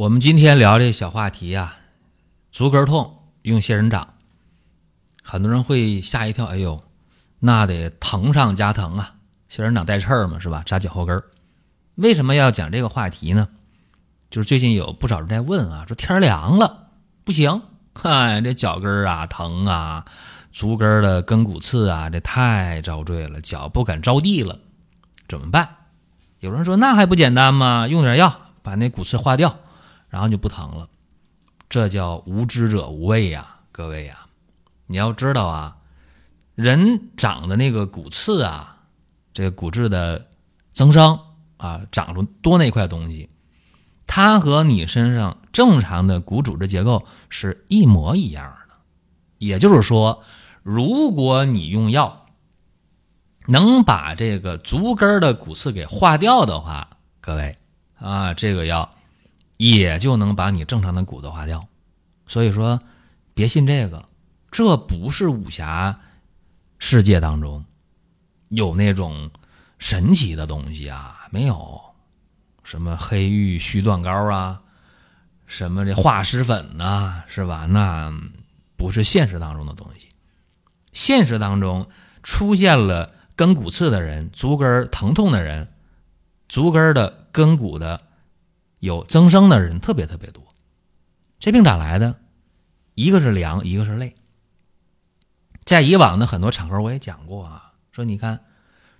[0.00, 1.76] 我们今天聊这小话题呀，
[2.50, 4.14] 足跟痛用仙人掌，
[5.22, 6.82] 很多人会吓一跳，哎呦，
[7.38, 9.12] 那得疼上加疼啊！
[9.50, 10.62] 仙人掌带刺儿嘛，是吧？
[10.64, 11.22] 扎脚后跟儿。
[11.96, 13.46] 为什么要讲这个话题呢？
[14.30, 16.88] 就是最近有不少人在问啊，说天凉了
[17.22, 17.60] 不行，
[17.94, 20.06] 嗨，这脚跟儿啊疼啊，
[20.50, 24.58] 足跟儿的跟骨刺啊，这太遭罪了，脚不敢着地了，
[25.28, 25.68] 怎么办？
[26.38, 27.86] 有人说那还不简单吗？
[27.86, 29.54] 用点药把那骨刺化掉。
[30.10, 30.88] 然后就不疼了，
[31.68, 34.26] 这叫无知者无畏呀，各位呀，
[34.86, 35.76] 你要知道啊，
[36.56, 38.76] 人长的那个骨刺啊，
[39.32, 40.26] 这个骨质的
[40.72, 41.16] 增生
[41.58, 43.28] 啊，长出多那块东西，
[44.04, 48.74] 它和你身上正常的骨组织结构是一模一样的。
[49.38, 50.24] 也就是说，
[50.64, 52.26] 如果你用药
[53.46, 57.56] 能把这个足跟的骨刺给化掉的话，各位
[57.96, 58.92] 啊，这个药。
[59.60, 61.62] 也就能把你正常的骨头化掉，
[62.26, 62.80] 所以说
[63.34, 64.02] 别信这个，
[64.50, 66.00] 这不是武侠
[66.78, 67.62] 世界当中
[68.48, 69.30] 有那种
[69.78, 71.78] 神奇的东西啊，没有
[72.64, 74.62] 什么黑玉须断膏啊，
[75.46, 77.66] 什么这化石粉呐，是吧？
[77.66, 78.10] 那
[78.78, 80.08] 不是现实当中的东西。
[80.94, 81.86] 现实当中
[82.22, 85.70] 出现了根骨刺的人，足跟疼痛的人，
[86.48, 88.00] 足跟的根骨的。
[88.80, 90.42] 有增生的人特别特别多，
[91.38, 92.18] 这病咋来的？
[92.94, 94.16] 一个是凉，一个是累。
[95.64, 98.44] 在以往的很多场合我也讲过啊，说你看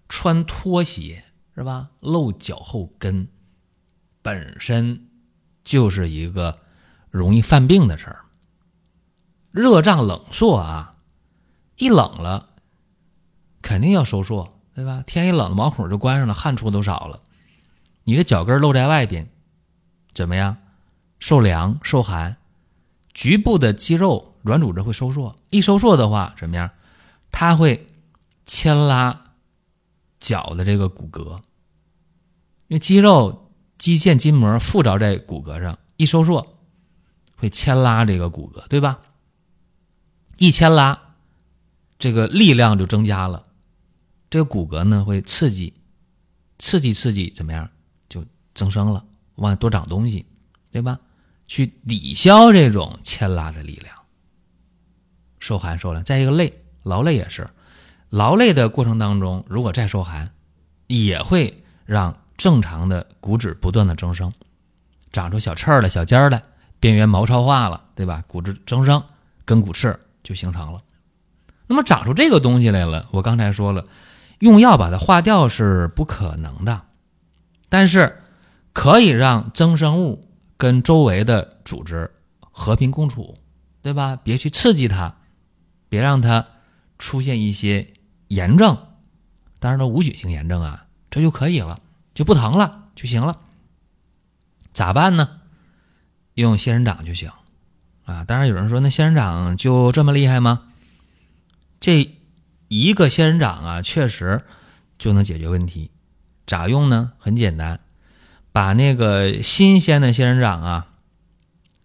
[0.09, 1.25] 穿拖鞋
[1.55, 3.27] 是吧，露脚后跟，
[4.23, 5.09] 本身
[5.65, 6.61] 就是一个
[7.11, 8.25] 容易犯病的事儿。
[9.51, 10.95] 热胀冷缩啊，
[11.77, 12.51] 一冷了
[13.63, 15.03] 肯定要收缩，对吧？
[15.07, 17.23] 天一冷，毛孔就关上了，汗出都少了，
[18.05, 19.31] 你的脚跟露在外边。
[20.15, 20.57] 怎么样？
[21.19, 22.37] 受凉受寒，
[23.13, 25.37] 局部的肌肉软组织会收缩。
[25.51, 26.71] 一收缩的话，怎么样？
[27.31, 27.87] 它会
[28.47, 29.35] 牵拉
[30.19, 31.37] 脚的这个骨骼，
[32.69, 36.59] 因为肌肉、肌腱、筋膜附着在骨骼上，一收缩
[37.37, 38.99] 会牵拉这个骨骼，对吧？
[40.39, 40.99] 一牵拉，
[41.99, 43.43] 这个力量就增加了，
[44.31, 45.75] 这个骨骼呢会刺激，
[46.59, 47.69] 刺激刺激，怎么样？
[48.09, 49.05] 就增生了。
[49.41, 50.25] 往多长东西，
[50.71, 51.01] 对吧？
[51.49, 53.93] 去抵消这种牵拉的力量。
[55.41, 56.53] 受寒受凉，再一个累，
[56.85, 57.49] 劳累也是，
[58.09, 60.31] 劳累的过程当中，如果再受寒，
[60.87, 61.57] 也会
[61.87, 64.33] 让正常的骨质不断的增生，
[65.11, 66.41] 长出小刺儿了、小尖儿来，
[66.79, 68.23] 边缘毛糙化了，对吧？
[68.29, 69.03] 骨质增生，
[69.45, 70.81] 根骨刺就形成了。
[71.67, 73.85] 那么长出这个东西来了，我刚才说了，
[74.39, 76.83] 用药把它化掉是不可能的，
[77.69, 78.20] 但是。
[78.73, 82.11] 可以让增生物跟周围的组织
[82.41, 83.37] 和平共处，
[83.83, 84.17] 对吧？
[84.17, 85.17] 别去刺激它，
[85.89, 86.47] 别让它
[86.99, 87.95] 出现一些
[88.29, 88.77] 炎症，
[89.59, 91.79] 当然了，无菌性炎症啊，这就可以了，
[92.15, 93.41] 就不疼了就行了。
[94.73, 95.41] 咋办呢？
[96.35, 97.31] 用仙人掌就行
[98.05, 98.25] 啊。
[98.25, 100.69] 当然有人说，那仙人掌就这么厉害吗？
[101.81, 102.09] 这
[102.69, 104.43] 一个仙人掌啊，确实
[104.97, 105.91] 就能解决问题。
[106.47, 107.13] 咋用呢？
[107.19, 107.81] 很简单。
[108.53, 110.89] 把那个新鲜的仙人掌啊，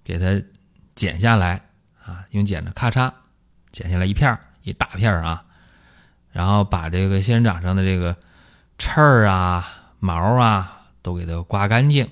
[0.03, 0.43] 给它
[0.95, 1.69] 剪下来
[2.03, 3.13] 啊，用剪子咔嚓
[3.71, 5.45] 剪下来一片一大片啊，
[6.31, 8.17] 然后把这个仙人掌上的这个
[8.79, 12.09] 刺儿啊、毛啊都给它刮干净，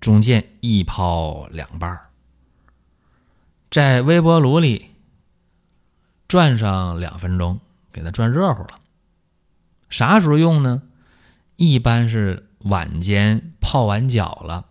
[0.00, 1.98] 中间一泡两半
[3.70, 4.90] 在微波炉里
[6.28, 7.58] 转上两分钟，
[7.90, 8.78] 给它转热乎了。
[9.88, 10.82] 啥时候用呢？
[11.56, 12.50] 一般是。
[12.64, 14.66] 晚间泡完脚了，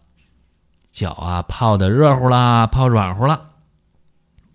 [0.92, 3.50] 脚啊泡的热乎啦，泡软乎了，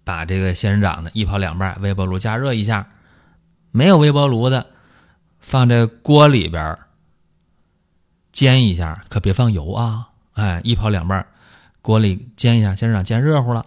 [0.05, 2.89] 把这个仙人掌呢一泡两半，微波炉加热一下。
[3.73, 4.67] 没有微波炉的，
[5.39, 6.79] 放在锅里边
[8.33, 10.09] 煎一下，可别放油啊！
[10.33, 11.27] 哎，一泡两半，
[11.83, 13.65] 锅里煎一下，仙人掌煎热乎了，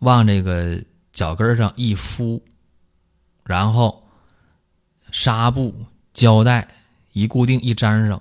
[0.00, 0.82] 往这个
[1.12, 2.42] 脚跟上一敷，
[3.44, 4.08] 然后
[5.12, 5.72] 纱布
[6.12, 6.66] 胶带
[7.12, 8.20] 一固定一粘上。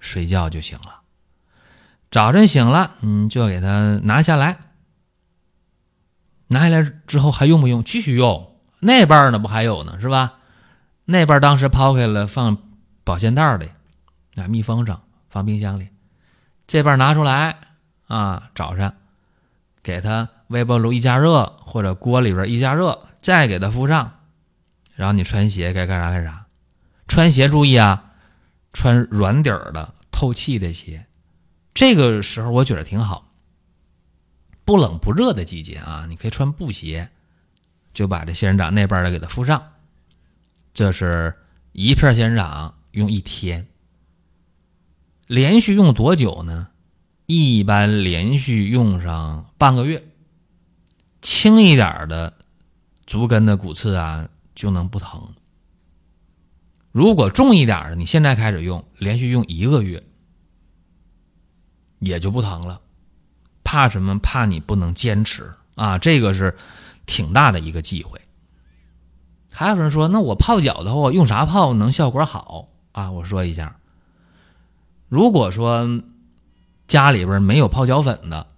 [0.00, 1.00] 睡觉就行了，
[2.10, 4.58] 早晨醒了，你就给它拿下来。
[6.48, 7.84] 拿下来之后还用不用？
[7.84, 8.56] 继续用。
[8.80, 9.38] 那半呢？
[9.38, 9.98] 不还有呢？
[10.00, 10.34] 是吧？
[11.04, 12.56] 那半当时抛开了，放
[13.04, 13.68] 保鲜袋里，
[14.36, 15.88] 啊，密封上，放冰箱里。
[16.66, 17.56] 这半拿出来
[18.06, 18.94] 啊，早上
[19.82, 24.12] 给它微波炉一加热，或者锅里边一加热，再给它敷上。
[24.94, 26.46] 然后你穿鞋该干啥干啥。
[27.06, 28.07] 穿鞋注意啊，
[28.72, 31.06] 穿软底儿的、透气的鞋。
[31.74, 33.24] 这个时候我觉得挺好。
[34.64, 37.08] 不冷不热的季节啊，你可以穿布鞋，
[37.94, 39.62] 就把这仙人掌那边的给它敷上。
[40.74, 41.34] 这是
[41.72, 43.66] 一片仙人掌用一天，
[45.26, 46.68] 连续用多久呢？
[47.26, 50.02] 一般连续用上半个月，
[51.22, 52.32] 轻一点的
[53.06, 55.34] 足跟的骨刺啊就能不疼。
[56.98, 60.02] 如果重一点的，你现在开始用，连续用一个月
[62.00, 62.80] 也就不疼了。
[63.62, 64.18] 怕什么？
[64.18, 65.96] 怕你不能坚持啊！
[65.96, 66.56] 这个是
[67.06, 68.20] 挺大的一个忌讳。
[69.52, 73.12] 还有人说，那我泡脚的话，用啥泡能效果好啊？
[73.12, 73.76] 我说一下，
[75.08, 76.02] 如果说
[76.88, 78.48] 家里边没有泡脚粉的，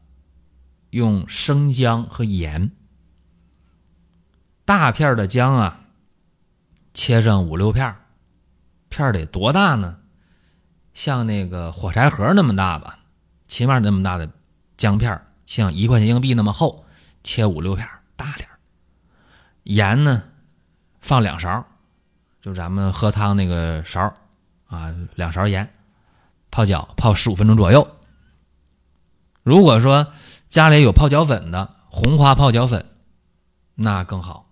[0.88, 2.70] 用生姜和盐，
[4.64, 5.80] 大片的姜啊，
[6.94, 7.94] 切上五六片
[8.90, 9.96] 片得多大呢？
[10.92, 12.98] 像那个火柴盒那么大吧，
[13.48, 14.28] 起码那么大的。
[14.76, 16.84] 姜片像一块钱硬币那么厚，
[17.22, 18.48] 切五六片大点
[19.64, 20.22] 盐呢，
[21.00, 21.64] 放两勺，
[22.40, 24.12] 就咱们喝汤那个勺
[24.66, 25.70] 啊，两勺盐，
[26.50, 27.86] 泡脚泡十五分钟左右。
[29.42, 30.06] 如果说
[30.48, 32.86] 家里有泡脚粉的，红花泡脚粉，
[33.74, 34.46] 那更好。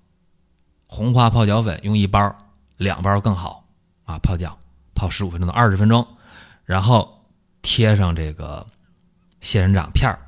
[0.86, 2.36] 红花泡脚粉用一包，
[2.76, 3.67] 两包更好
[4.08, 4.18] 啊。
[4.18, 4.58] 泡脚
[4.94, 6.04] 泡十五分钟到二十分钟，
[6.64, 7.24] 然后
[7.62, 8.66] 贴上这个。
[9.40, 10.18] 仙人掌片儿，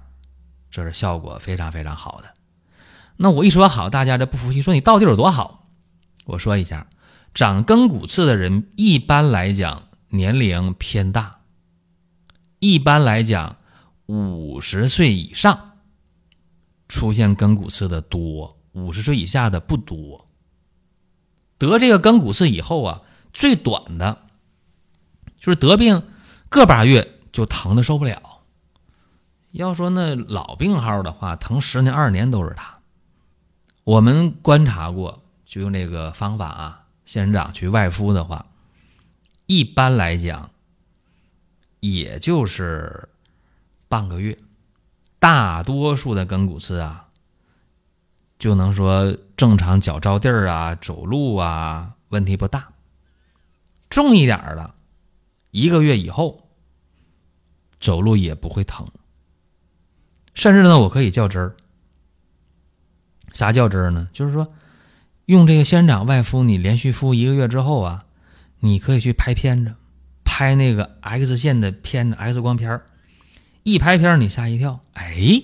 [0.71, 2.33] 这是效果非常非常好的。
[3.17, 5.67] 那我一说好，大家这不服气，说你到底有多好？
[6.27, 6.87] 我说一下，
[7.35, 11.41] 长根骨刺的人一般来讲年龄偏大，
[12.61, 13.57] 一般来讲
[14.07, 15.73] 五十岁以上
[16.87, 20.29] 出现根骨刺的多，五十岁以下的不多。
[21.59, 24.27] 得这个根骨刺以后啊，最短的
[25.39, 26.03] 就是得病
[26.49, 28.21] 个把月就疼的受不了。
[29.53, 32.79] 要说那老病号的话，疼十年二十年都是他。
[33.83, 38.47] 我们观察过，就用这个方法啊，仙人掌去外敷的话，
[39.47, 40.51] 一般来讲，
[41.81, 43.09] 也就是
[43.89, 44.39] 半个月。
[45.19, 47.09] 大多数的根骨刺啊，
[48.39, 52.73] 就能说正常脚着地儿啊，走路啊，问题不大。
[53.91, 54.73] 重一点的，
[55.51, 56.49] 一个月以后，
[57.79, 58.87] 走路也不会疼。
[60.33, 61.55] 甚至呢，我可以较真儿。
[63.33, 64.09] 啥较真儿呢？
[64.13, 64.55] 就是说，
[65.27, 68.05] 用这个仙人掌外敷，你连续敷一个月之后啊，
[68.61, 69.75] 你可以去拍片子，
[70.25, 72.87] 拍那个 X 线的片子，X 光片儿，
[73.65, 75.43] 一拍片儿你吓一跳，哎，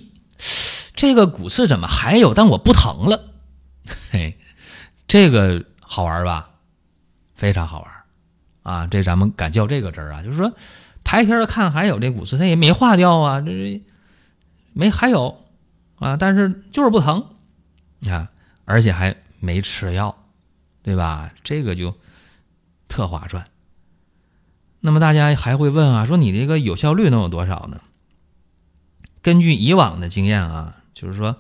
[0.95, 2.33] 这个骨刺怎么还有？
[2.33, 3.35] 但我不疼了，
[4.11, 4.39] 嘿，
[5.09, 6.51] 这个好玩吧？
[7.35, 7.96] 非常好玩
[8.67, 8.87] 啊！
[8.89, 10.23] 这咱们敢较这个真儿啊？
[10.23, 10.53] 就是说，
[11.05, 13.81] 拍片儿看还有这骨刺，它也没化掉啊，这。
[14.73, 15.45] 没还有，
[16.01, 17.25] 啊，但是就是不疼，
[18.11, 18.29] 啊，
[18.67, 20.15] 而且还没吃药，
[20.83, 21.33] 对吧？
[21.45, 21.97] 这个就
[22.89, 23.47] 特划算。
[24.81, 27.81] 那么大家还会问啊，说你这个有效率能有多少呢？
[29.23, 31.37] 根据以往的经验啊，就是说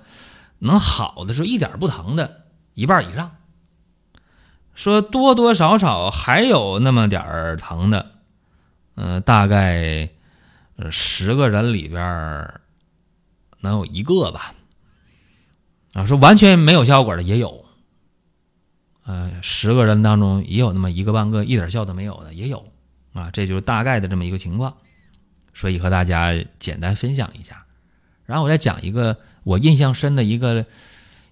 [0.60, 3.36] 能好的是一点不疼的一半以上，
[4.76, 8.12] 说多多少少还有那么点儿疼的，
[8.95, 10.09] 嗯，大概
[10.92, 12.49] 十个人里边。
[13.61, 14.54] 能有一个吧，
[15.95, 17.64] 啊，说完全没有效果的也有，
[19.04, 22.64] 呃，十个人当中也有那么一个半个一点效都没有的也有，
[23.14, 24.76] 啊，这就是大概的这么一个情况，
[25.54, 27.64] 所以和大家简单分享一下，
[28.26, 30.64] 然后我再讲一个我印象深的一个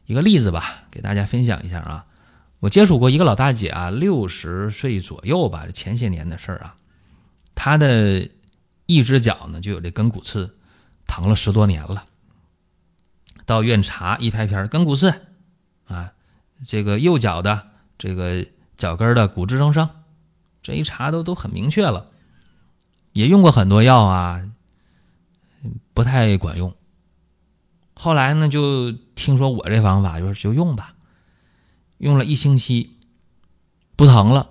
[0.07, 2.07] 一个例子吧，给大家分享一下啊，
[2.64, 6.75] 我接触过一个老大姐啊，六十岁左右吧，前些年的事儿啊，
[7.54, 8.26] 她的
[8.87, 10.56] 一只脚呢就有这根骨刺，
[11.06, 12.06] 疼了十多年了。
[13.44, 15.12] 到院查一拍片根骨刺，
[15.85, 16.14] 啊，
[16.66, 17.68] 这个右脚的
[17.99, 18.47] 这个
[18.78, 19.90] 脚跟的骨质增生，
[20.62, 22.06] 这一查都都很明确了，
[23.12, 24.42] 也用过很多药啊，
[25.92, 26.75] 不太管用。
[27.92, 30.94] 后来呢，就听说我这方法，就就用吧，
[31.99, 32.99] 用了一星期，
[33.97, 34.51] 不疼了，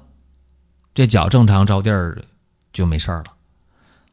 [0.94, 2.24] 这脚正常着地儿
[2.72, 3.34] 就没事儿了。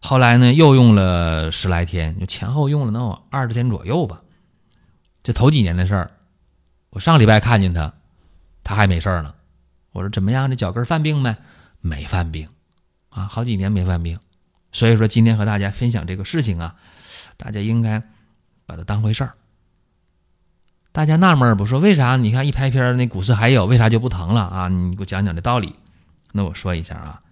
[0.01, 4.23] 后来呢又用了十来天，就前后用了能有二十天左右吧。
[5.23, 6.11] 这头几年的事儿，
[6.91, 7.93] 我上礼拜看见他，
[8.65, 9.35] 他还没事儿呢。
[9.93, 10.49] 我说怎么样？
[10.49, 11.37] 这脚跟犯病没？
[11.83, 12.49] 没犯病，
[13.09, 14.19] 啊，好几年没犯病。
[14.73, 16.77] 所以说今天和大家分享这个事情啊，
[17.37, 18.03] 大家应该
[18.67, 19.35] 把它当回事儿。
[21.01, 21.65] 大家纳闷不？
[21.65, 22.17] 说为啥？
[22.17, 24.69] 你看一拍片那骨刺还有，为啥就不疼了啊？
[24.69, 25.75] 你给我讲讲这道理。
[26.33, 27.23] 那我说一下啊，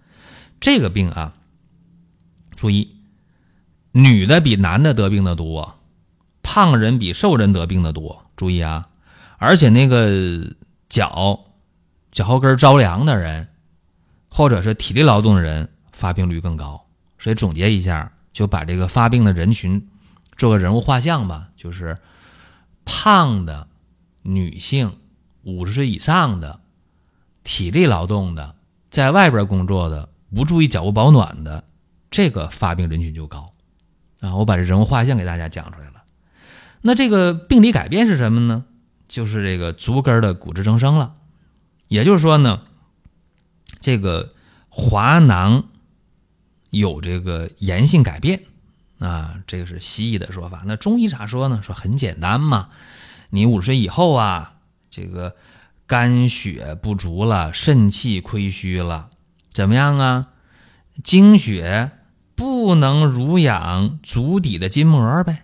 [0.59, 1.35] 这个病啊，
[2.55, 2.95] 注意，
[3.91, 5.75] 女的比男的得病的多，
[6.41, 8.25] 胖人比瘦人得病的多。
[8.35, 8.87] 注意啊，
[9.37, 10.51] 而且那个
[10.89, 11.39] 脚
[12.11, 13.49] 脚后跟着凉的人，
[14.29, 16.83] 或者是体力劳动的人，发病率更高。
[17.19, 19.87] 所以总结一下，就把这个发病的人群
[20.37, 21.95] 做个人物画像吧，就是
[22.91, 23.67] 胖的
[24.23, 24.97] 女性，
[25.43, 26.59] 五十岁以上的，
[27.43, 28.55] 体力劳动的，
[28.89, 31.63] 在外边工作的，不注意脚部保暖的，
[32.09, 33.53] 这个发病人群就高
[34.21, 34.35] 啊。
[34.35, 36.01] 我把这人物画像给大家讲出来了。
[36.81, 38.65] 那这个病理改变是什么呢？
[39.07, 41.13] 就是这个足跟的骨质增生了。
[41.87, 42.63] 也就是说呢，
[43.79, 44.33] 这个
[44.69, 45.65] 滑囊。
[46.71, 48.43] 有这个炎性改变
[48.99, 50.63] 啊，这个是西医的说法。
[50.65, 51.61] 那中医咋说呢？
[51.63, 52.69] 说很简单嘛，
[53.31, 54.55] 你五十岁以后啊，
[54.91, 55.35] 这个
[55.87, 59.09] 肝血不足了，肾气亏虚了，
[59.51, 60.27] 怎么样啊？
[61.03, 61.91] 精血
[62.35, 65.43] 不能濡养足底的筋膜呗，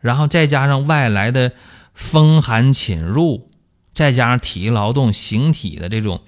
[0.00, 1.52] 然后再加上外来的
[1.92, 3.50] 风寒侵入，
[3.92, 6.22] 再加上体力劳动、形体的这种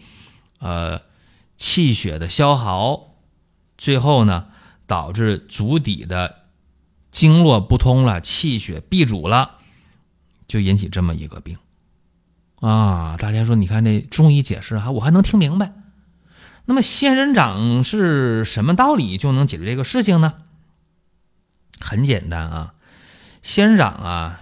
[0.58, 1.00] 呃
[1.56, 3.14] 气血的消耗。
[3.78, 4.48] 最后呢，
[4.86, 6.37] 导致足底的
[7.18, 9.58] 经络不通了，气血闭阻了，
[10.46, 11.58] 就引起这么一个病
[12.60, 13.16] 啊！
[13.18, 15.72] 大家说，你看这中医解释啊，我还能听明白。
[16.64, 20.34] 那么仙人掌是什么道理就能解决这个事情呢？
[21.80, 22.74] 很简单啊，
[23.42, 24.40] 仙人掌啊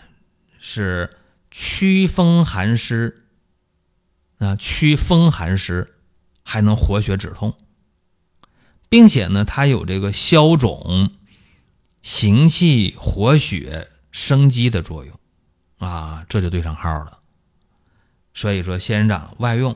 [0.61, 1.16] 是
[1.50, 3.25] 驱风寒湿
[4.37, 5.95] 啊，驱风寒湿，
[6.42, 7.54] 还能活血止痛。
[8.90, 11.12] 并且呢，它有这个消肿、
[12.06, 15.18] 行气、活血、生肌的作用，
[15.78, 17.18] 啊，这就对上号了。
[18.32, 19.75] 所以说，仙人掌外用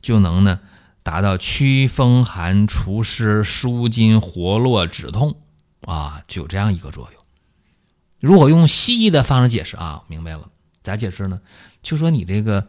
[0.00, 0.60] 就能呢
[1.02, 5.36] 达到驱风寒、除湿、舒筋、活络、止痛，
[5.82, 7.22] 啊，就有这样一个作用。
[8.18, 10.48] 如果用西医的方式解释啊，明白了，
[10.82, 11.42] 咋解释呢？
[11.82, 12.66] 就说你这个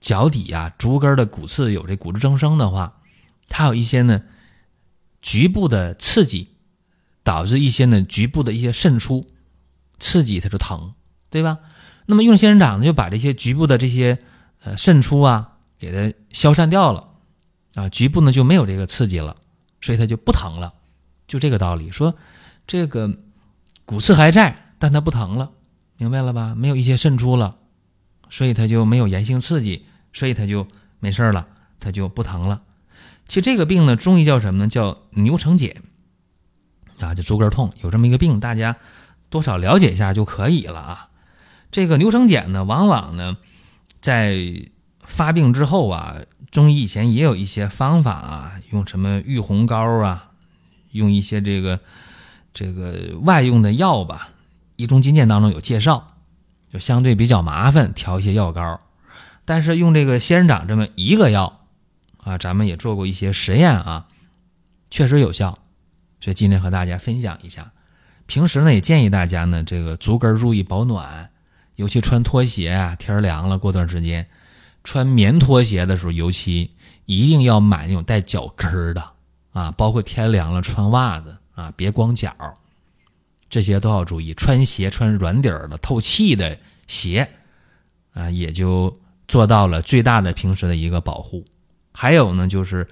[0.00, 2.98] 脚底呀、足跟的骨刺有这骨质增生的话。
[3.46, 4.22] 它有一些呢
[5.22, 6.53] 局部的刺激，
[7.24, 9.28] 导致一些呢局部的一些渗出，
[9.98, 10.94] 刺激它就疼，
[11.30, 11.58] 对吧？
[12.06, 14.18] 那么用仙人掌呢，就把这些局部的这些
[14.62, 17.08] 呃渗出啊，给它消散掉了，
[17.74, 19.36] 啊，局部呢就没有这个刺激了，
[19.80, 20.74] 所以它就不疼了，
[21.26, 21.90] 就这个道理。
[21.90, 22.14] 说
[22.66, 23.10] 这个
[23.86, 25.50] 骨刺还在，但它不疼了，
[25.96, 26.54] 明白了吧？
[26.54, 27.56] 没有一些渗出了，
[28.28, 30.68] 所以它就没有炎性刺激，所以它就
[31.00, 31.48] 没事了，
[31.80, 32.62] 它就不疼了。
[33.26, 34.68] 其实这个病呢，中医叫什么呢？
[34.68, 35.82] 叫牛成茧
[37.00, 38.76] 啊，就足跟痛，有这么一个病，大家
[39.30, 41.08] 多少了解一下就可以了啊。
[41.70, 43.36] 这个牛承茧呢，往往呢
[44.00, 44.36] 在
[45.02, 46.16] 发病之后啊，
[46.50, 50.30] 中医以前也有一些方法啊，用什么玉红膏啊，
[50.92, 51.80] 用一些这个
[52.52, 54.28] 这个外用的药吧，
[54.76, 56.16] 《医中金鉴》当中有介绍，
[56.72, 58.80] 就相对比较麻烦，调一些药膏。
[59.44, 61.60] 但是用这个仙人掌这么一个药。
[62.22, 64.06] 啊，咱们也做过一些实验啊，
[64.90, 65.58] 确实有效，
[66.24, 67.70] 所以今天和大家分享一下。
[68.24, 71.28] 平时呢，也建议大家呢，这个足跟注意保暖，
[71.76, 74.26] 尤其穿拖鞋啊，天凉了，过段时间
[74.84, 76.70] 穿棉拖鞋的时候，尤其
[77.04, 79.04] 一定要买那种带脚跟儿的
[79.52, 82.34] 啊，包括天凉了穿袜子啊，别光脚，
[83.50, 84.32] 这些都要注意。
[84.32, 87.28] 穿鞋穿软底儿的、透气的鞋
[88.14, 91.44] 啊，也就做到了最大的平时的一个保护。
[91.92, 92.88] 还有呢，就是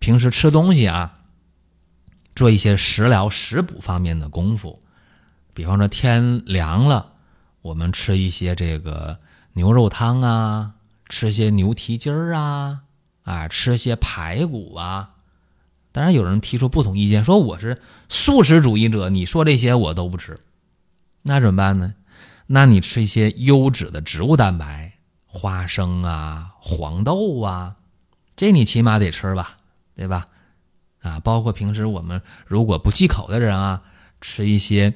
[0.00, 1.20] 平时吃东西啊，
[2.42, 4.82] 做一些食疗食补方面的功夫。
[5.54, 7.12] 比方说天凉了，
[7.60, 9.16] 我们吃一些这个
[9.52, 10.72] 牛肉汤啊，
[11.08, 12.80] 吃些牛蹄筋儿啊，
[13.22, 15.10] 啊，吃些排骨啊。
[15.92, 20.40] 当然有人提出不同意见，说我是素食主义者，你说这些我都不吃，
[21.22, 21.94] 那怎么办呢？
[22.48, 24.94] 那你吃一些优质的植物蛋白，
[25.26, 27.76] 花生啊，黄豆啊。
[28.34, 29.58] 这你起码得吃吧，
[29.94, 30.26] 对吧？
[31.02, 33.82] 啊，包括平时我们如果不忌口的人啊，
[34.20, 34.94] 吃一些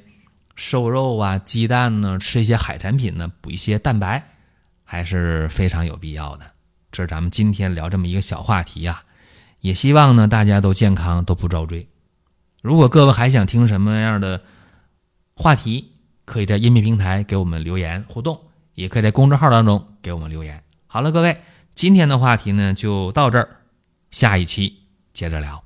[0.54, 4.25] 瘦肉啊、鸡蛋呢，吃一些海产品呢，补一些蛋白，
[4.84, 6.46] 还是非常有必要的。
[6.92, 9.02] 这是咱们今天聊这么一个小话题呀，
[9.60, 11.86] 也希望呢大家都健康，都不遭罪。
[12.62, 14.40] 如果各位还想听什么样的
[15.34, 15.92] 话题，
[16.25, 18.40] 可以在音频平台给我们留言互动，
[18.75, 20.62] 也可以在公众号当中给我们留言。
[20.86, 21.36] 好了，各位，
[21.75, 23.48] 今天的话题呢就到这儿，
[24.10, 24.72] 下一期
[25.12, 25.65] 接着聊。